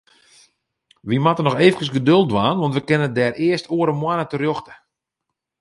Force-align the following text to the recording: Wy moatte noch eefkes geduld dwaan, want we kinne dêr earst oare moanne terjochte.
Wy 1.07 1.15
moatte 1.21 1.43
noch 1.43 1.59
eefkes 1.65 1.89
geduld 1.97 2.27
dwaan, 2.31 2.59
want 2.63 2.75
we 2.75 2.81
kinne 2.89 3.09
dêr 3.17 3.33
earst 3.47 3.69
oare 3.75 3.93
moanne 4.01 4.25
terjochte. 4.31 4.73